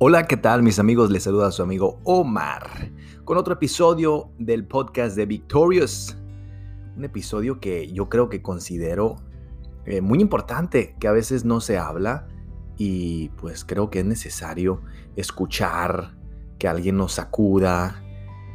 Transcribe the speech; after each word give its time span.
Hola, 0.00 0.28
¿qué 0.28 0.36
tal 0.36 0.62
mis 0.62 0.78
amigos? 0.78 1.10
Les 1.10 1.24
saluda 1.24 1.50
su 1.50 1.60
amigo 1.60 1.98
Omar 2.04 2.92
con 3.24 3.36
otro 3.36 3.54
episodio 3.54 4.30
del 4.38 4.64
podcast 4.64 5.16
de 5.16 5.26
Victorious. 5.26 6.16
Un 6.96 7.04
episodio 7.04 7.58
que 7.58 7.90
yo 7.90 8.08
creo 8.08 8.28
que 8.28 8.40
considero 8.40 9.16
eh, 9.86 10.00
muy 10.00 10.20
importante, 10.20 10.94
que 11.00 11.08
a 11.08 11.12
veces 11.12 11.44
no 11.44 11.60
se 11.60 11.78
habla 11.78 12.28
y 12.76 13.30
pues 13.40 13.64
creo 13.64 13.90
que 13.90 13.98
es 13.98 14.04
necesario 14.04 14.82
escuchar, 15.16 16.16
que 16.60 16.68
alguien 16.68 16.96
nos 16.96 17.14
sacuda, 17.14 18.00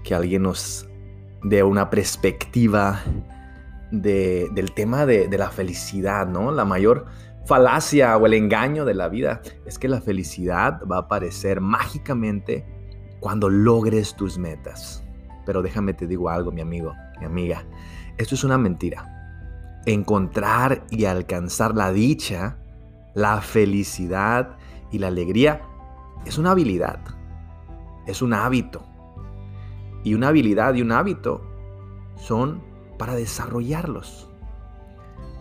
que 0.06 0.16
alguien 0.16 0.44
nos 0.44 0.88
dé 1.44 1.62
una 1.62 1.90
perspectiva 1.90 3.04
del 3.92 4.72
tema 4.74 5.06
de 5.06 5.38
la 5.38 5.50
felicidad, 5.50 6.26
¿no? 6.26 6.54
La 6.54 6.64
mayor 6.64 7.08
falacia 7.46 8.18
o 8.18 8.26
el 8.26 8.34
engaño 8.34 8.86
de 8.86 8.94
la 8.94 9.10
vida 9.10 9.42
es 9.66 9.78
que 9.78 9.88
la 9.88 10.02
felicidad 10.02 10.82
va 10.90 10.98
a 10.98 11.02
aparecer 11.02 11.62
mágicamente 11.62 12.66
cuando 13.20 13.50
logres 13.50 14.16
tus 14.16 14.38
metas. 14.38 15.04
Pero 15.46 15.62
déjame 15.62 15.94
te 15.94 16.08
digo 16.08 16.30
algo, 16.30 16.52
mi 16.52 16.62
amigo, 16.62 16.94
mi 17.20 17.26
amiga. 17.26 17.66
Esto 18.18 18.36
es 18.36 18.44
una 18.44 18.58
mentira. 18.58 19.82
Encontrar 19.86 20.86
y 20.90 21.06
alcanzar 21.06 21.76
la 21.76 21.92
dicha, 21.92 22.58
la 23.14 23.42
felicidad 23.42 24.58
y 24.92 25.00
la 25.00 25.08
alegría 25.08 25.62
es 26.26 26.38
una 26.38 26.52
habilidad. 26.52 27.00
Es 28.08 28.22
un 28.22 28.34
hábito. 28.34 28.86
Y 30.04 30.14
una 30.14 30.30
habilidad 30.30 30.74
y 30.76 30.82
un 30.82 30.92
hábito 30.92 31.42
son 32.16 32.62
para 32.98 33.16
desarrollarlos 33.16 34.33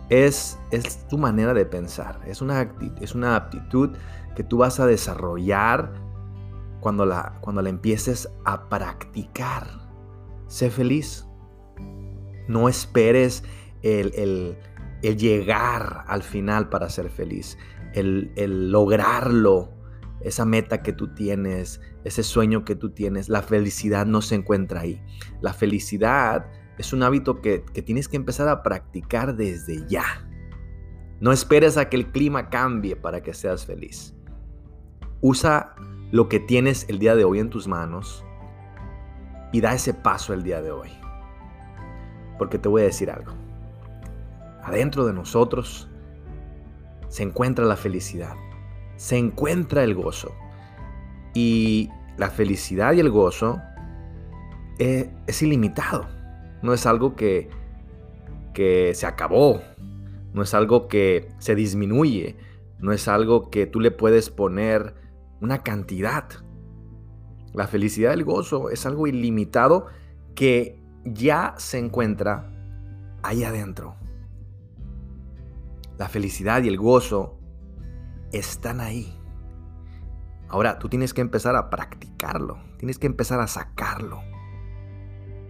es, 0.09 0.59
tu 1.09 1.17
manera 1.17 1.53
de 1.53 1.65
pensar, 1.65 2.19
es 2.25 2.41
una, 2.41 2.73
es 3.01 3.15
una 3.15 3.35
aptitud 3.35 3.91
que 4.35 4.43
tú 4.43 4.57
vas 4.57 4.79
a 4.79 4.85
desarrollar 4.85 5.93
cuando 6.79 7.05
la, 7.05 7.37
cuando 7.41 7.61
la 7.61 7.69
empieces 7.69 8.29
a 8.45 8.67
practicar. 8.69 9.67
Sé 10.47 10.69
feliz. 10.69 11.25
No 12.47 12.67
esperes 12.67 13.43
el, 13.81 14.57
llegar 15.01 16.03
al 16.07 16.23
final 16.23 16.69
para 16.69 16.89
ser 16.89 17.09
feliz, 17.09 17.57
el, 17.93 18.31
el 18.35 18.71
lograrlo, 18.71 19.71
esa 20.21 20.45
meta 20.45 20.81
que 20.81 20.93
tú 20.93 21.13
tienes, 21.13 21.81
ese 22.03 22.23
sueño 22.23 22.65
que 22.65 22.75
tú 22.75 22.91
tienes. 22.91 23.29
La 23.29 23.41
felicidad 23.41 24.05
no 24.05 24.21
se 24.21 24.35
encuentra 24.35 24.81
ahí. 24.81 25.01
La 25.41 25.53
felicidad 25.53 26.45
es 26.77 26.93
un 26.93 27.03
hábito 27.03 27.41
que, 27.41 27.59
tienes 27.59 28.07
que 28.07 28.17
empezar 28.17 28.47
a 28.47 28.63
practicar 28.63 29.35
desde 29.35 29.85
ya. 29.87 30.03
No 31.19 31.31
esperes 31.31 31.77
a 31.77 31.89
que 31.89 31.95
el 31.95 32.11
clima 32.11 32.49
cambie 32.49 32.95
para 32.95 33.21
que 33.21 33.33
seas 33.33 33.65
feliz. 33.65 34.15
Usa 35.21 35.75
lo 36.11 36.27
que 36.27 36.39
tienes 36.39 36.85
el 36.89 36.99
día 36.99 37.15
de 37.15 37.23
hoy 37.23 37.39
en 37.39 37.49
tus 37.49 37.67
manos 37.67 38.25
y 39.51 39.61
da 39.61 39.73
ese 39.73 39.93
paso 39.93 40.33
el 40.33 40.43
día 40.43 40.61
de 40.61 40.71
hoy. 40.71 40.89
Porque 42.37 42.57
te 42.57 42.67
voy 42.67 42.81
a 42.81 42.85
decir 42.85 43.11
algo. 43.11 43.31
Adentro 44.63 45.05
de 45.05 45.13
nosotros 45.13 45.89
se 47.07 47.23
encuentra 47.23 47.65
la 47.65 47.75
felicidad, 47.75 48.35
se 48.95 49.17
encuentra 49.17 49.83
el 49.83 49.93
gozo. 49.93 50.33
Y 51.35 51.89
la 52.17 52.29
felicidad 52.29 52.93
y 52.93 52.99
el 52.99 53.11
gozo 53.11 53.61
es, 54.79 54.87
eh, 54.87 55.13
es 55.27 55.41
ilimitado 55.41 56.22
no 56.63 56.73
es 56.73 56.87
algo 56.87 57.15
que, 57.15 57.49
que 58.53 58.93
se 58.95 59.05
acabó, 59.05 59.61
no 60.33 60.41
es 60.41 60.53
algo 60.53 60.87
que 60.87 61.29
se 61.37 61.53
disminuye, 61.53 62.37
no 62.79 62.91
es 62.91 63.07
algo 63.07 63.51
que 63.51 63.67
tú 63.67 63.79
le 63.79 63.91
puedes 63.91 64.29
poner 64.29 64.95
una 65.41 65.61
cantidad. 65.61 66.25
La 67.53 67.67
felicidad 67.67 68.11
y 68.11 68.13
el 68.15 68.23
gozo 68.23 68.69
es 68.71 68.85
algo 68.85 69.05
ilimitado 69.05 69.87
que 70.33 70.81
ya 71.05 71.53
se 71.57 71.77
encuentra 71.77 72.49
ahí 73.21 73.43
adentro. 73.43 73.95
La 75.97 76.09
felicidad 76.09 76.63
y 76.63 76.69
el 76.69 76.77
gozo 76.77 77.37
están 78.31 78.79
ahí. 78.79 79.19
Ahora 80.47 80.79
tú 80.79 80.89
tienes 80.89 81.13
que 81.13 81.21
empezar 81.21 81.55
a 81.55 81.69
practicarlo, 81.69 82.57
tienes 82.77 82.97
que 82.97 83.07
empezar 83.07 83.39
a 83.39 83.47
sacarlo. 83.47 84.32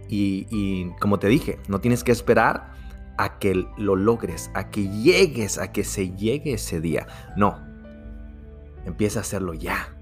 Y, 0.08 0.90
como 1.00 1.18
te 1.18 1.28
dije, 1.28 1.58
no 1.68 1.80
tienes 1.80 2.04
que 2.04 2.12
esperar 2.12 2.72
a 3.16 3.38
que 3.38 3.66
lo 3.76 3.96
logres, 3.96 4.50
a 4.54 4.70
que 4.70 4.88
llegues, 4.88 5.58
a 5.58 5.72
que 5.72 5.84
se 5.84 6.10
llegue 6.10 6.54
ese 6.54 6.80
día. 6.80 7.06
No, 7.36 7.58
empieza 8.84 9.20
a 9.20 9.22
hacerlo 9.22 9.54
ya. 9.54 9.96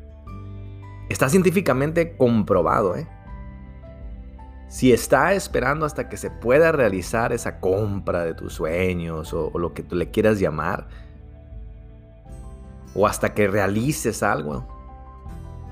Está 1.08 1.28
científicamente 1.28 2.16
comprobado, 2.16 2.96
¿eh? 2.96 3.06
Si 4.68 4.90
está 4.90 5.34
esperando 5.34 5.84
hasta 5.84 6.08
que 6.08 6.16
se 6.16 6.30
pueda 6.30 6.72
realizar 6.72 7.34
esa 7.34 7.60
compra 7.60 8.24
de 8.24 8.32
tus 8.32 8.54
sueños 8.54 9.34
o, 9.34 9.50
o 9.52 9.58
lo 9.58 9.74
que 9.74 9.82
tú 9.82 9.96
le 9.96 10.10
quieras 10.10 10.40
llamar, 10.40 10.88
o 12.94 13.06
hasta 13.06 13.34
que 13.34 13.48
realices 13.48 14.22
algo, 14.22 14.66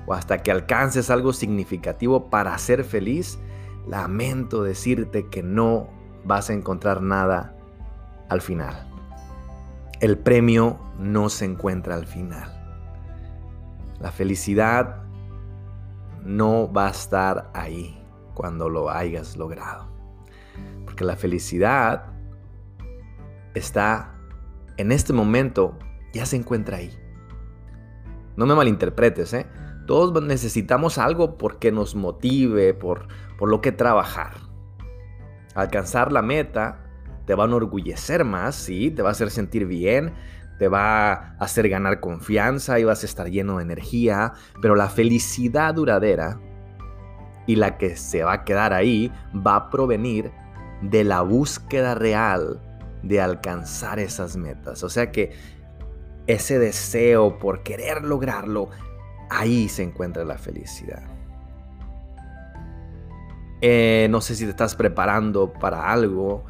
o 0.05 0.13
hasta 0.13 0.39
que 0.43 0.51
alcances 0.51 1.09
algo 1.09 1.33
significativo 1.33 2.29
para 2.29 2.55
ser 2.57 2.83
feliz, 2.83 3.39
lamento 3.87 4.63
decirte 4.63 5.27
que 5.27 5.43
no 5.43 5.89
vas 6.23 6.49
a 6.49 6.53
encontrar 6.53 7.01
nada 7.01 7.55
al 8.29 8.41
final. 8.41 8.87
El 9.99 10.17
premio 10.17 10.79
no 10.97 11.29
se 11.29 11.45
encuentra 11.45 11.95
al 11.95 12.05
final. 12.05 12.49
La 13.99 14.11
felicidad 14.11 15.03
no 16.23 16.71
va 16.71 16.87
a 16.87 16.91
estar 16.91 17.51
ahí 17.53 18.03
cuando 18.33 18.69
lo 18.69 18.89
hayas 18.89 19.37
logrado. 19.37 19.87
Porque 20.85 21.03
la 21.03 21.15
felicidad 21.15 22.05
está 23.53 24.15
en 24.77 24.91
este 24.91 25.13
momento, 25.13 25.77
ya 26.13 26.25
se 26.25 26.35
encuentra 26.35 26.77
ahí. 26.77 26.97
No 28.35 28.45
me 28.45 28.55
malinterpretes, 28.55 29.33
¿eh? 29.33 29.45
Todos 29.85 30.23
necesitamos 30.23 30.97
algo 30.97 31.37
porque 31.37 31.71
nos 31.71 31.95
motive, 31.95 32.73
por, 32.73 33.07
por 33.41 33.49
lo 33.49 33.59
que 33.59 33.71
trabajar. 33.71 34.33
Alcanzar 35.55 36.11
la 36.11 36.21
meta 36.21 36.77
te 37.25 37.33
va 37.33 37.45
a 37.45 37.47
enorgullecer 37.47 38.23
más, 38.23 38.53
sí, 38.53 38.91
te 38.91 39.01
va 39.01 39.09
a 39.09 39.13
hacer 39.13 39.31
sentir 39.31 39.65
bien, 39.65 40.13
te 40.59 40.67
va 40.67 41.11
a 41.11 41.37
hacer 41.39 41.67
ganar 41.67 42.01
confianza 42.01 42.79
y 42.79 42.83
vas 42.83 43.01
a 43.01 43.07
estar 43.07 43.31
lleno 43.31 43.57
de 43.57 43.63
energía, 43.63 44.33
pero 44.61 44.75
la 44.75 44.89
felicidad 44.89 45.73
duradera 45.73 46.39
y 47.47 47.55
la 47.55 47.79
que 47.79 47.95
se 47.95 48.21
va 48.21 48.33
a 48.33 48.43
quedar 48.43 48.73
ahí 48.73 49.11
va 49.35 49.55
a 49.55 49.69
provenir 49.71 50.31
de 50.83 51.03
la 51.03 51.21
búsqueda 51.21 51.95
real 51.95 52.61
de 53.01 53.21
alcanzar 53.21 53.97
esas 53.97 54.37
metas. 54.37 54.83
O 54.83 54.89
sea 54.89 55.11
que 55.11 55.31
ese 56.27 56.59
deseo 56.59 57.39
por 57.39 57.63
querer 57.63 58.03
lograrlo, 58.03 58.69
ahí 59.31 59.67
se 59.67 59.81
encuentra 59.81 60.25
la 60.25 60.37
felicidad. 60.37 61.20
Eh, 63.61 64.07
no 64.09 64.21
sé 64.21 64.35
si 64.35 64.43
te 64.45 64.49
estás 64.49 64.75
preparando 64.75 65.53
para 65.53 65.91
algo, 65.91 66.43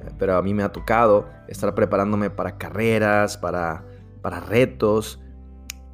eh, 0.00 0.10
pero 0.18 0.36
a 0.36 0.42
mí 0.42 0.54
me 0.54 0.64
ha 0.64 0.72
tocado 0.72 1.28
estar 1.46 1.74
preparándome 1.74 2.30
para 2.30 2.58
carreras, 2.58 3.38
para, 3.38 3.84
para 4.22 4.40
retos. 4.40 5.20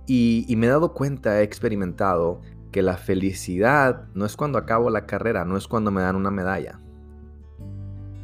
Y, 0.06 0.46
y 0.48 0.56
me 0.56 0.66
he 0.66 0.70
dado 0.70 0.94
cuenta, 0.94 1.40
he 1.40 1.44
experimentado 1.44 2.40
que 2.72 2.82
la 2.82 2.96
felicidad 2.96 4.06
no 4.14 4.26
es 4.26 4.36
cuando 4.36 4.58
acabo 4.58 4.90
la 4.90 5.06
carrera, 5.06 5.44
no 5.44 5.56
es 5.56 5.68
cuando 5.68 5.90
me 5.90 6.02
dan 6.02 6.16
una 6.16 6.30
medalla. 6.30 6.80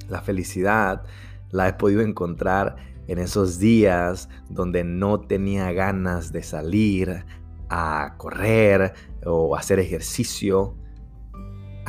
La 0.08 0.20
felicidad 0.22 1.04
la 1.50 1.68
he 1.68 1.72
podido 1.74 2.00
encontrar 2.00 2.76
en 3.06 3.18
esos 3.18 3.58
días 3.58 4.28
donde 4.48 4.84
no 4.84 5.20
tenía 5.20 5.72
ganas 5.72 6.32
de 6.32 6.42
salir 6.42 7.24
a 7.68 8.14
correr 8.16 8.94
o 9.24 9.56
hacer 9.56 9.78
ejercicio, 9.78 10.74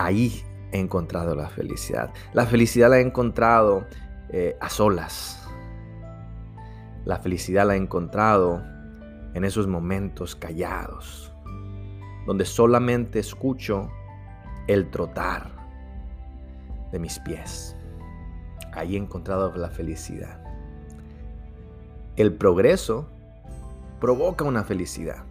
ahí 0.05 0.43
he 0.71 0.79
encontrado 0.79 1.35
la 1.35 1.49
felicidad. 1.49 2.11
La 2.33 2.45
felicidad 2.45 2.89
la 2.89 2.99
he 2.99 3.01
encontrado 3.01 3.85
eh, 4.29 4.57
a 4.59 4.69
solas. 4.69 5.47
La 7.05 7.19
felicidad 7.19 7.67
la 7.67 7.75
he 7.75 7.77
encontrado 7.77 8.63
en 9.33 9.43
esos 9.43 9.67
momentos 9.67 10.35
callados, 10.35 11.33
donde 12.27 12.45
solamente 12.45 13.19
escucho 13.19 13.89
el 14.67 14.89
trotar 14.91 15.49
de 16.91 16.99
mis 16.99 17.19
pies. 17.19 17.75
Ahí 18.73 18.95
he 18.95 18.99
encontrado 18.99 19.53
la 19.55 19.69
felicidad. 19.69 20.39
El 22.15 22.33
progreso 22.33 23.09
provoca 23.99 24.43
una 24.43 24.63
felicidad. 24.63 25.23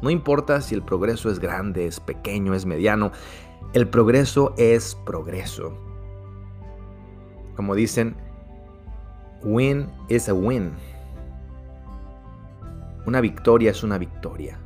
No 0.00 0.10
importa 0.10 0.60
si 0.60 0.74
el 0.74 0.82
progreso 0.82 1.30
es 1.30 1.40
grande, 1.40 1.86
es 1.86 1.98
pequeño, 1.98 2.54
es 2.54 2.66
mediano, 2.66 3.10
el 3.74 3.88
progreso 3.88 4.54
es 4.56 4.94
progreso. 5.04 5.76
Como 7.54 7.74
dicen, 7.74 8.16
win 9.42 9.88
is 10.08 10.28
a 10.28 10.34
win. 10.34 10.72
Una 13.06 13.20
victoria 13.20 13.70
es 13.70 13.82
una 13.82 13.98
victoria. 13.98 14.58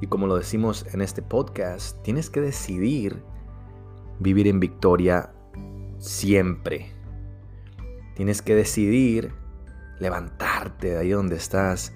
Y 0.00 0.06
como 0.06 0.26
lo 0.26 0.36
decimos 0.36 0.86
en 0.94 1.02
este 1.02 1.20
podcast, 1.22 2.00
tienes 2.02 2.30
que 2.30 2.40
decidir 2.40 3.22
vivir 4.18 4.46
en 4.48 4.60
victoria 4.60 5.32
siempre. 5.98 6.92
Tienes 8.16 8.40
que 8.42 8.54
decidir 8.54 9.34
levantarte 9.98 10.90
de 10.90 10.98
ahí 10.98 11.10
donde 11.10 11.36
estás 11.36 11.92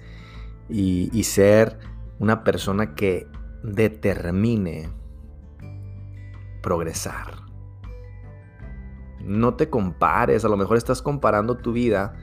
y, 0.69 1.09
y 1.11 1.23
ser 1.23 1.79
una 2.19 2.43
persona 2.43 2.93
que 2.93 3.27
determine 3.63 4.89
progresar. 6.65 7.35
No 9.23 9.53
te 9.53 9.69
compares, 9.69 10.43
a 10.45 10.49
lo 10.49 10.57
mejor 10.57 10.77
estás 10.77 11.03
comparando 11.03 11.57
tu 11.57 11.73
vida. 11.73 12.15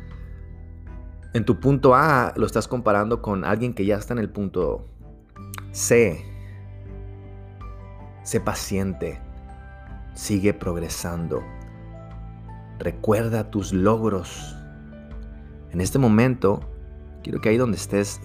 En 1.33 1.45
tu 1.45 1.61
punto 1.61 1.95
A 1.95 2.33
lo 2.35 2.45
estás 2.45 2.67
comparando 2.67 3.23
con 3.23 3.45
alguien 3.45 3.73
que 3.73 3.87
ya 3.87 3.97
está 3.97 4.15
en 4.15 4.19
el 4.19 4.31
punto 4.31 4.85
C. 5.71 6.25
Sé 8.25 8.41
paciente. 8.41 9.21
Sigue 10.15 10.55
progresando. 10.55 11.45
Recuerda 12.81 13.49
tus 13.49 13.73
logros. 13.73 14.57
En 15.71 15.81
este 15.81 16.01
momento, 16.01 16.69
quiero 17.23 17.41
que 17.41 17.51
ahí 17.51 17.59
donde 17.59 17.77
estés, 17.77 18.21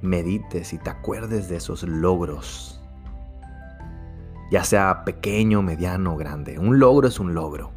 medites 0.00 0.72
y 0.72 0.78
te 0.78 0.90
acuerdes 0.90 1.48
de 1.48 1.56
esos 1.56 1.82
logros. 1.82 2.75
Ya 4.50 4.64
sea 4.64 5.04
pequeño, 5.04 5.62
mediano 5.62 6.14
o 6.14 6.16
grande. 6.16 6.58
Un 6.58 6.78
logro 6.78 7.08
es 7.08 7.18
un 7.18 7.34
logro. 7.34 7.72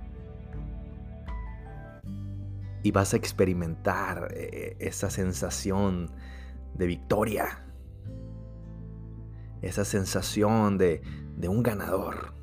Y 2.83 2.92
vas 2.92 3.13
a 3.13 3.18
experimentar 3.18 4.30
eh, 4.31 4.75
esa 4.80 5.10
sensación 5.10 6.12
de 6.75 6.88
victoria 6.88 7.66
esa 9.62 9.86
sensación 9.86 10.77
de, 10.77 11.01
un 11.48 11.63
ganador. 11.63 12.33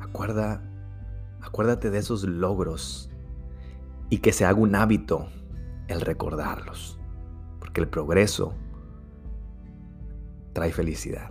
Acuerda, 0.00 0.62
acuérdate 1.40 1.90
de 1.90 1.98
esos 1.98 2.24
logros 2.24 3.10
y 4.08 4.18
que 4.18 4.32
se 4.32 4.44
haga 4.44 4.58
un 4.58 4.74
hábito 4.74 5.28
el 5.88 6.00
recordarlos, 6.00 6.98
porque 7.58 7.80
el 7.80 7.88
progreso 7.88 8.54
trae 10.52 10.72
felicidad. 10.72 11.30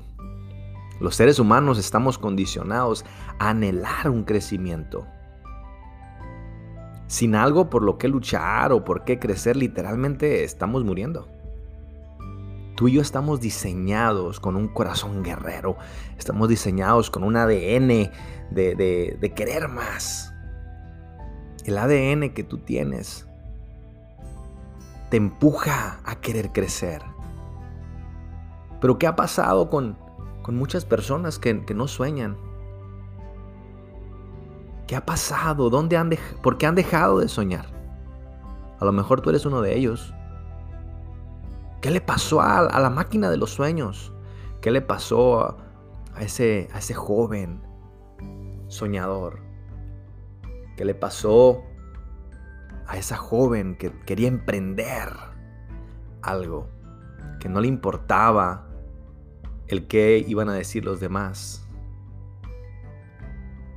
Los 1.00 1.16
seres 1.16 1.40
humanos 1.40 1.78
estamos 1.78 2.18
condicionados 2.18 3.06
a 3.40 3.50
anhelar 3.50 4.10
un 4.10 4.24
crecimiento. 4.24 5.06
Sin 7.08 7.36
algo 7.36 7.70
por 7.70 7.84
lo 7.84 7.98
que 7.98 8.08
luchar 8.08 8.72
o 8.72 8.84
por 8.84 9.04
qué 9.04 9.20
crecer, 9.20 9.56
literalmente 9.58 10.44
estamos 10.44 10.84
muriendo. 10.84 11.28
Tú 12.76 12.88
y 12.88 12.94
yo 12.94 13.02
estamos 13.02 13.40
diseñados 13.40 14.40
con 14.40 14.56
un 14.56 14.68
corazón 14.68 15.24
guerrero. 15.24 15.78
Estamos 16.18 16.50
diseñados 16.50 17.10
con 17.10 17.24
un 17.24 17.38
ADN 17.38 18.10
de, 18.52 19.34
querer 19.36 19.70
más. 19.70 20.34
El 21.66 21.78
ADN 21.78 22.34
que 22.34 22.44
tú 22.44 22.58
tienes 22.58 23.28
te 25.10 25.18
empuja 25.18 26.00
a 26.04 26.16
querer 26.16 26.52
crecer. 26.52 27.02
Pero 28.82 28.98
¿qué 28.98 29.08
ha 29.08 29.16
pasado 29.16 29.70
con, 29.70 29.98
con 30.46 30.58
muchas 30.58 30.86
personas 30.86 31.40
que, 31.40 31.66
que, 31.66 31.74
no 31.74 31.88
sueñan? 31.88 32.38
¿Qué 34.86 34.96
ha 34.96 35.04
pasado? 35.04 35.72
¿Dónde 35.72 35.98
han 35.98 36.12
¿Por 36.44 36.60
qué 36.60 36.68
han 36.68 36.76
dejado 36.76 37.18
de 37.18 37.28
soñar? 37.28 37.66
A 38.80 38.86
lo 38.86 38.92
mejor 38.92 39.22
tú 39.22 39.32
eres 39.32 39.48
uno 39.48 39.64
de 39.64 39.76
ellos. 39.76 40.14
¿Qué 41.82 41.90
le 41.90 42.00
pasó 42.00 42.42
a, 42.42 42.80
la 42.80 42.92
máquina 42.92 43.32
de 43.32 43.38
los 43.38 43.50
sueños? 43.56 44.14
¿Qué 44.62 44.70
le 44.70 44.84
pasó 44.84 45.40
a, 45.40 45.58
ese, 46.22 46.70
a 46.74 46.78
ese 46.78 46.94
joven 46.94 47.64
soñador? 48.68 49.40
¿Qué 50.78 50.86
le 50.86 50.94
pasó 50.94 51.64
a 52.86 52.98
esa 52.98 53.18
joven 53.18 53.76
que 53.80 53.92
quería 54.02 54.28
emprender 54.28 55.10
algo? 56.22 56.70
Que 57.40 57.50
no 57.50 57.62
le 57.62 57.68
importaba 57.68 58.65
el 59.68 59.88
qué 59.88 60.24
iban 60.28 60.50
a 60.50 60.54
decir 60.54 60.86
los 60.86 61.00
demás. 61.00 61.68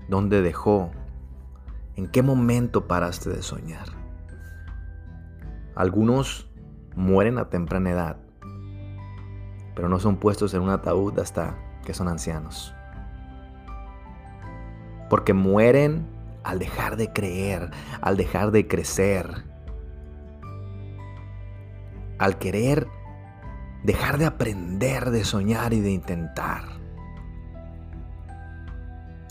¿Dónde 0.09 0.43
dejó? 0.43 0.91
¿En 1.97 2.09
qué 2.09 2.23
momento 2.23 2.87
paraste 2.87 3.31
de 3.31 3.43
soñar? 3.43 3.89
Algunos 5.75 6.51
mueren 6.95 7.39
a 7.39 7.49
temprana 7.49 7.91
edad, 7.91 8.17
pero 9.75 9.89
no 9.89 9.99
son 9.99 10.17
puestos 10.17 10.55
en 10.55 10.63
un 10.63 10.71
ataúd 10.71 11.19
hasta 11.19 11.57
que 11.85 11.95
son 11.95 12.09
ancianos. 12.09 12.75
Porque 15.09 15.33
mueren 15.33 16.07
al 16.43 16.59
dejar 16.59 16.97
de 16.97 17.13
creer, 17.13 17.71
al 18.01 18.17
dejar 18.17 18.51
de 18.51 18.67
crecer, 18.67 19.45
al 22.19 22.39
querer 22.39 22.89
dejar 23.83 24.19
de 24.19 24.27
aprender, 24.27 25.11
de 25.11 25.25
soñar 25.25 25.73
y 25.73 25.81
de 25.81 25.91
intentar. 25.91 26.63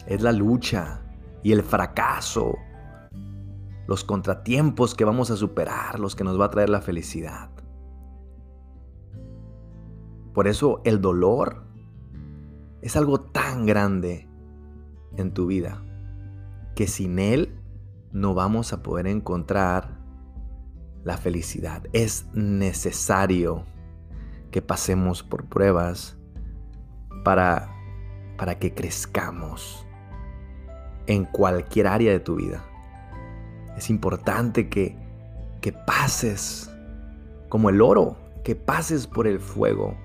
Es 0.06 0.22
la 0.22 0.32
lucha 0.32 1.02
y 1.44 1.52
el 1.52 1.64
fracaso, 1.64 2.56
los 3.88 4.04
contratiempos 4.04 4.96
que 4.96 5.06
vamos 5.06 5.32
a 5.32 5.38
superar, 5.38 6.00
los 6.00 6.16
que 6.16 6.24
nos 6.24 6.40
va 6.40 6.46
a 6.46 6.52
traer 6.52 6.70
la 6.70 6.82
felicidad. 6.82 7.50
Por 10.34 10.48
eso 10.48 10.82
el 10.86 11.02
dolor 11.02 11.64
es 12.82 12.96
algo 12.96 13.22
tan 13.22 13.66
grande 13.66 14.28
en 15.18 15.34
tu 15.34 15.48
vida 15.48 15.84
que 16.76 16.88
sin 16.88 17.18
él 17.18 17.60
no 18.12 18.34
vamos 18.36 18.72
a 18.72 18.84
poder 18.84 19.08
encontrar 19.08 19.98
la 21.04 21.18
felicidad. 21.18 21.84
Es 21.92 22.28
necesario 22.34 23.66
que 24.52 24.62
pasemos 24.62 25.24
por 25.24 25.46
pruebas 25.46 26.18
para, 27.24 27.70
para 28.38 28.60
que 28.60 28.74
crezcamos 28.74 29.86
en 31.08 31.26
cualquier 31.26 31.88
área 31.88 32.12
de 32.12 32.20
tu 32.20 32.36
vida. 32.36 32.64
Es 33.78 33.90
importante 33.90 34.70
que, 34.70 34.98
que 35.62 35.72
pases 35.72 36.72
como 37.50 37.70
el 37.70 37.82
oro, 37.82 38.18
que 38.44 38.56
pases 38.56 39.08
por 39.08 39.28
el 39.28 39.40
fuego 39.40 39.96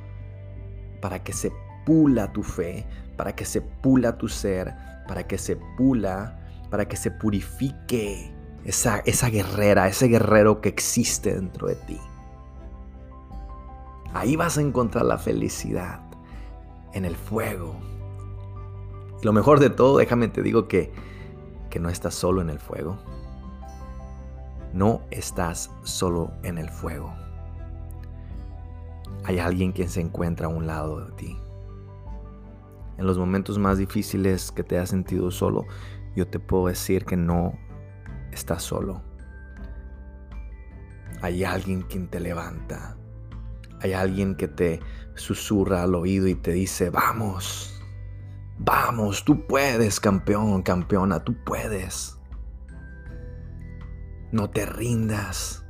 para 1.03 1.23
que 1.23 1.33
se 1.33 1.53
pula 1.85 2.33
tu 2.33 2.43
fe, 2.43 2.87
para 3.17 3.35
que 3.35 3.45
se 3.45 3.61
pula 3.61 4.17
tu 4.17 4.29
ser, 4.29 4.73
para 5.07 5.27
que 5.27 5.37
se 5.37 5.57
pula, 5.77 6.39
para 6.71 6.87
que 6.87 6.97
se 6.97 7.11
purifique 7.11 8.33
esa, 8.65 9.01
esa 9.01 9.29
guerrera, 9.29 9.89
ese 9.89 10.07
guerrero 10.07 10.61
que 10.61 10.69
existe 10.69 11.35
dentro 11.35 11.67
de 11.69 11.75
ti. 11.75 11.99
Ahí 14.15 14.37
vas 14.37 14.59
a 14.59 14.61
encontrar 14.61 15.05
la 15.05 15.19
felicidad, 15.19 16.01
en 16.93 17.05
el 17.05 17.17
fuego. 17.17 17.75
Y 19.21 19.25
lo 19.25 19.33
mejor 19.33 19.61
de 19.61 19.71
todo, 19.71 19.99
déjame 19.99 20.29
te 20.29 20.43
digo 20.43 20.69
que, 20.69 20.93
que 21.71 21.81
no 21.81 21.89
estás 21.89 22.15
solo 22.15 22.41
en 22.41 22.51
el 22.51 22.59
fuego. 22.59 22.99
No 24.73 25.03
estás 25.11 25.71
solo 25.83 26.33
en 26.43 26.59
el 26.59 26.69
fuego 26.69 27.13
hay 29.25 29.39
alguien 29.39 29.73
que 29.73 29.89
se 29.89 30.01
encuentra 30.01 30.47
a 30.47 30.51
un 30.51 30.67
lado 30.67 31.05
de 31.05 31.13
ti. 31.13 31.39
En 32.99 33.07
los 33.07 33.19
momentos 33.19 33.59
más 33.59 33.79
difíciles 33.79 34.53
que 34.53 34.63
te 34.63 34.79
has 34.79 34.91
sentido 34.91 35.31
solo, 35.31 35.67
yo 36.15 36.27
te 36.27 36.39
puedo 36.39 36.67
decir 36.67 37.05
que 37.05 37.17
no 37.17 37.59
estás 38.33 38.63
solo. 38.63 39.03
Hay 41.21 41.45
alguien 41.45 41.83
quien 41.83 42.09
te 42.09 42.21
levanta. 42.21 42.97
Hay 43.83 43.93
alguien 43.93 44.37
que 44.37 44.49
te 44.49 44.81
susurra 45.15 45.83
al 45.83 45.95
oído 45.95 46.29
y 46.29 46.35
te 46.35 46.53
dice, 46.53 46.91
vamos, 46.91 47.83
vamos, 48.59 49.25
tú 49.25 49.47
puedes, 49.47 50.01
campeón, 50.01 50.63
campeona, 50.63 51.25
tú 51.25 51.35
puedes. 51.45 52.19
No 54.31 54.49
te 54.51 54.65
rindas 54.65 55.63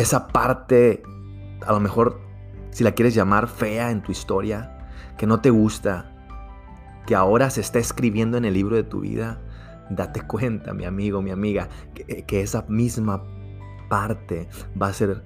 esa 0.00 0.28
parte, 0.28 1.02
a 1.66 1.72
lo 1.72 1.80
mejor, 1.80 2.20
si 2.70 2.84
la 2.84 2.92
quieres 2.92 3.14
llamar 3.14 3.48
fea 3.48 3.90
en 3.90 4.02
tu 4.02 4.12
historia, 4.12 4.88
que 5.18 5.26
no 5.26 5.40
te 5.40 5.50
gusta, 5.50 6.10
que 7.06 7.14
ahora 7.14 7.50
se 7.50 7.60
está 7.60 7.78
escribiendo 7.78 8.38
en 8.38 8.46
el 8.46 8.54
libro 8.54 8.76
de 8.76 8.82
tu 8.82 9.00
vida, 9.00 9.42
date 9.90 10.22
cuenta, 10.22 10.72
mi 10.72 10.86
amigo, 10.86 11.20
mi 11.20 11.30
amiga, 11.30 11.68
que, 11.94 12.24
que 12.24 12.40
esa 12.40 12.64
misma 12.68 13.22
parte 13.90 14.48
va 14.80 14.86
a 14.86 14.92
ser 14.94 15.22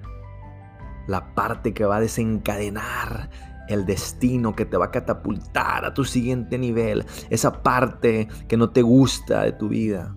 la 1.07 1.33
parte 1.33 1.73
que 1.73 1.85
va 1.85 1.97
a 1.97 2.01
desencadenar 2.01 3.29
el 3.67 3.85
destino 3.85 4.55
que 4.55 4.65
te 4.65 4.77
va 4.77 4.85
a 4.85 4.91
catapultar 4.91 5.85
a 5.85 5.93
tu 5.93 6.03
siguiente 6.03 6.57
nivel, 6.57 7.05
esa 7.29 7.63
parte 7.63 8.27
que 8.47 8.57
no 8.57 8.69
te 8.69 8.81
gusta 8.81 9.43
de 9.43 9.53
tu 9.53 9.69
vida, 9.69 10.15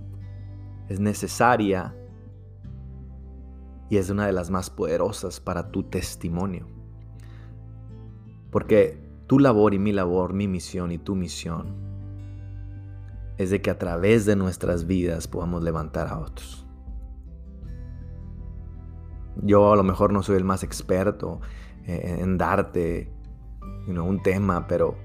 es 0.89 1.01
necesaria 1.01 1.95
y 3.91 3.97
es 3.97 4.11
una 4.11 4.27
de 4.27 4.33
las 4.33 4.51
más 4.51 4.71
poderosas 4.71 5.41
para 5.41 5.71
tu 5.71 5.85
testimonio. 5.85 6.67
Porque 8.51 8.99
tu 9.27 9.39
labor 9.39 9.75
y 9.75 9.79
mi 9.79 9.93
labor, 9.93 10.33
mi 10.33 10.49
misión 10.49 10.93
y 10.93 10.99
tu 10.99 11.15
misión, 11.15 11.75
es 13.39 13.51
de 13.51 13.63
que 13.63 13.71
a 13.71 13.79
través 13.79 14.27
de 14.27 14.37
nuestras 14.37 14.87
vidas 14.87 15.29
podamos 15.29 15.63
levantar 15.63 16.09
a 16.09 16.19
otros. 16.19 16.68
Yo 19.43 19.73
a 19.73 19.77
lo 19.77 19.85
mejor 19.85 20.13
no 20.13 20.23
soy 20.23 20.37
el 20.37 20.45
más 20.45 20.63
experto 20.63 21.41
en 21.87 22.37
darte 22.37 23.11
un 23.87 24.23
tema, 24.23 24.67
pero 24.67 24.97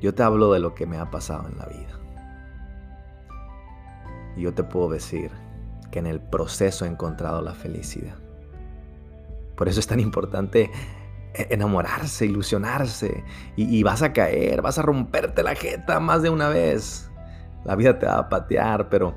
yo 0.00 0.14
te 0.14 0.22
hablo 0.22 0.52
de 0.52 0.60
lo 0.60 0.74
que 0.74 0.86
me 0.86 0.98
ha 0.98 1.10
pasado 1.10 1.48
en 1.48 1.58
la 1.58 1.66
vida. 1.66 1.98
Y 4.36 4.42
yo 4.42 4.54
te 4.54 4.62
puedo 4.62 4.88
decir 4.90 5.30
que 5.90 5.98
en 5.98 6.06
el 6.06 6.20
proceso 6.20 6.84
he 6.84 6.88
encontrado 6.88 7.42
la 7.42 7.54
felicidad. 7.54 8.16
Por 9.56 9.68
eso 9.68 9.80
es 9.80 9.86
tan 9.86 10.00
importante 10.00 10.70
e-, 11.34 11.48
enamorarse, 11.50 12.26
ilusionarse. 12.26 13.24
Y, 13.56 13.82
vas 13.82 14.02
a 14.02 14.12
caer, 14.12 14.62
vas 14.62 14.78
a 14.78 14.82
romperte 14.82 15.42
la 15.42 15.54
jeta 15.54 16.00
más 16.00 16.22
de 16.22 16.30
una 16.30 16.48
vez. 16.48 17.10
La 17.64 17.76
vida 17.76 17.98
te 17.98 18.06
va 18.06 18.18
a 18.18 18.28
patear, 18.28 18.88
pero 18.88 19.14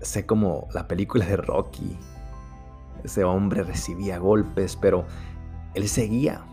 sé 0.00 0.24
como 0.24 0.68
la 0.72 0.88
película 0.88 1.26
de 1.26 1.36
Rocky. 1.36 1.98
Ese 3.04 3.24
hombre 3.24 3.62
recibía 3.62 4.18
golpes, 4.18 4.76
pero 4.76 5.06
él 5.74 5.88
seguía. 5.88 6.44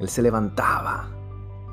Él 0.00 0.08
se 0.08 0.22
levantaba. 0.22 1.08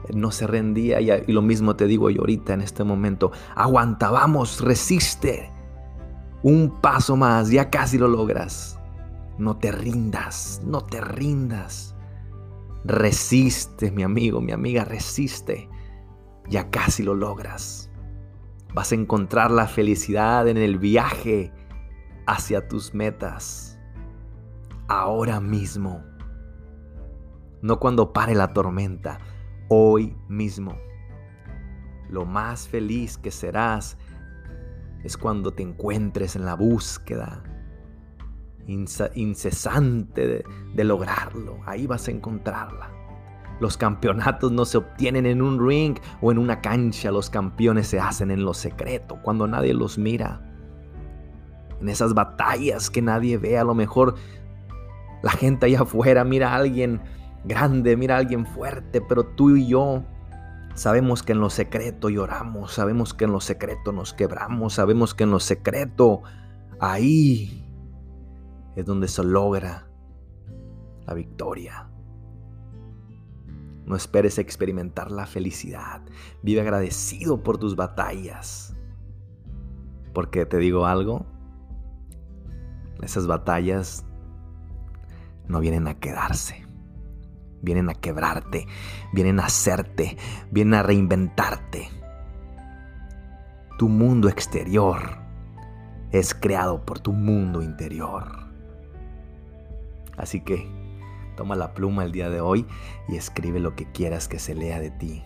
Él 0.10 0.20
no 0.20 0.31
se 0.31 0.48
rendía. 0.48 1.00
Y, 1.01 1.12
y 1.27 1.31
lo 1.31 1.41
mismo 1.41 1.75
te 1.75 1.86
digo 1.86 2.10
yo 2.10 2.22
ahorita 2.22 2.53
en 2.53 2.62
este 2.62 2.84
momento. 2.84 3.31
Aguanta, 3.55 4.12
vamos, 4.12 4.62
resiste. 4.62 5.51
Un 6.43 6.81
paso 6.81 7.15
más, 7.15 7.51
ya 7.51 7.70
casi 7.70 7.98
lo 7.98 8.08
logras. 8.08 8.79
No 9.38 9.58
te 9.58 9.72
rindas, 9.72 10.62
no 10.65 10.81
te 10.81 11.01
rindas. 11.01 11.96
Resiste, 12.84 13.91
mi 13.91 14.03
amigo, 14.03 14.41
mi 14.41 14.51
amiga, 14.51 14.84
resiste. 14.84 15.70
Ya 16.50 16.70
casi 16.70 17.03
lo 17.03 17.13
logras. 17.13 17.91
Vas 18.74 18.91
a 18.91 18.96
encontrar 18.96 19.51
la 19.51 19.67
felicidad 19.67 20.48
en 20.48 20.58
el 20.58 20.79
viaje 20.79 21.51
hacia 22.25 22.67
tus 22.67 22.93
metas. 22.93 23.70
Ahora 24.93 25.39
mismo. 25.39 26.03
No 27.62 27.79
cuando 27.79 28.12
pare 28.12 28.36
la 28.36 28.51
tormenta, 28.51 29.19
hoy 29.69 30.17
mismo. 30.27 30.75
Lo 32.10 32.25
más 32.25 32.67
feliz 32.67 33.17
que 33.17 33.31
serás 33.31 33.98
es 35.05 35.15
cuando 35.15 35.53
te 35.53 35.63
encuentres 35.63 36.36
en 36.36 36.43
la 36.43 36.55
búsqueda 36.55 37.41
incesante 38.67 40.43
de, 40.75 40.83
lograrlo. 40.83 41.60
Ahí 41.65 41.88
vas 41.88 42.10
a 42.10 42.12
encontrarla. 42.12 42.91
Los 43.62 43.77
campeonatos 43.77 44.51
no 44.51 44.65
se 44.65 44.77
obtienen 44.77 45.25
en 45.25 45.41
un 45.41 45.65
ring 45.65 45.98
o 46.19 46.33
en 46.33 46.38
una 46.38 46.60
cancha, 46.60 47.12
los 47.12 47.29
campeones 47.29 47.88
se 47.88 48.01
hacen 48.01 48.29
en 48.29 48.43
lo 48.43 48.53
secreto, 48.53 49.19
cuando 49.24 49.48
nadie 49.48 49.74
los 49.74 49.98
mira. 49.98 50.41
En 51.79 51.88
esas 51.88 52.13
batallas 52.13 52.89
que 52.89 53.01
nadie 53.01 53.38
ve, 53.38 53.57
a 53.57 53.63
lo 53.63 53.74
mejor 53.74 54.15
la 55.23 55.31
gente 55.31 55.65
allá 55.65 55.81
afuera 55.81 56.23
mira 56.23 56.51
a 56.51 56.55
alguien 56.55 57.01
grande, 57.43 57.97
mira 57.97 58.15
a 58.15 58.19
alguien 58.19 58.45
fuerte, 58.45 59.01
pero 59.01 59.25
tú 59.25 59.55
y 59.55 59.67
yo 59.67 60.03
Sabemos 60.73 61.21
que 61.21 61.33
en 61.33 61.41
lo 61.41 61.49
secreto 61.49 62.09
lloramos, 62.09 62.73
sabemos 62.73 63.13
que 63.13 63.25
en 63.25 63.33
lo 63.33 63.41
secreto 63.41 63.91
nos 63.91 64.13
quebramos, 64.13 64.73
sabemos 64.75 65.13
que 65.13 65.25
en 65.25 65.31
lo 65.31 65.39
secreto 65.39 66.21
ahí 66.79 67.65
es 68.75 68.85
donde 68.85 69.07
se 69.07 69.23
logra 69.23 69.87
la 71.05 71.13
victoria. 71.13 71.89
No 73.85 73.95
esperes 73.97 74.37
experimentar 74.37 75.11
la 75.11 75.25
felicidad. 75.25 76.01
Vive 76.41 76.61
agradecido 76.61 77.43
por 77.43 77.57
tus 77.57 77.75
batallas. 77.75 78.73
Porque 80.13 80.45
te 80.45 80.57
digo 80.57 80.85
algo, 80.85 81.25
esas 83.01 83.27
batallas 83.27 84.05
no 85.48 85.60
vienen 85.60 85.88
a 85.88 85.95
quedarse 85.95 86.62
vienen 87.62 87.89
a 87.89 87.93
quebrarte, 87.93 88.67
vienen 89.13 89.39
a 89.39 89.45
hacerte, 89.45 90.17
vienen 90.50 90.74
a 90.75 90.83
reinventarte. 90.83 91.89
Tu 93.77 93.88
mundo 93.88 94.29
exterior 94.29 95.17
es 96.12 96.33
creado 96.33 96.86
por 96.86 97.00
tu 97.00 97.13
mundo 97.13 97.62
interior. 97.62 98.48
Así 100.17 100.41
que 100.41 100.69
toma 101.36 101.55
la 101.55 101.74
pluma 101.74 102.03
el 102.03 102.12
día 102.12 102.29
de 102.29 102.41
hoy 102.41 102.67
y 103.07 103.15
escribe 103.15 103.60
lo 103.60 103.75
que 103.75 103.91
quieras 103.91 104.27
que 104.27 104.39
se 104.39 104.53
lea 104.53 104.79
de 104.79 104.91
ti 104.91 105.24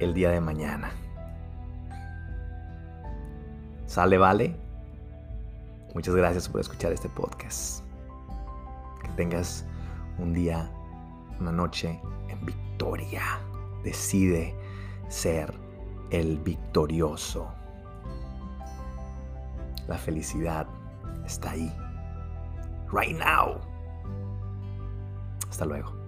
el 0.00 0.14
día 0.14 0.30
de 0.30 0.40
mañana. 0.40 0.90
¿Sale, 3.86 4.18
vale? 4.18 4.56
Muchas 5.94 6.14
gracias 6.14 6.48
por 6.48 6.60
escuchar 6.60 6.92
este 6.92 7.08
podcast. 7.08 7.89
Tengas 9.20 9.66
un 10.16 10.32
día 10.32 10.72
una 11.40 11.52
noche 11.52 12.00
en 12.30 12.46
victoria. 12.46 13.20
Decide 13.84 14.56
ser 15.08 15.52
el 16.10 16.38
victorioso. 16.38 17.52
La 19.88 19.98
felicidad 19.98 20.66
está 21.26 21.50
ahí. 21.50 21.70
Right 22.90 23.18
now. 23.18 23.60
Hasta 25.50 25.66
luego. 25.66 25.99